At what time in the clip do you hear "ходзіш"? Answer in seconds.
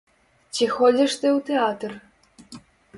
0.77-1.11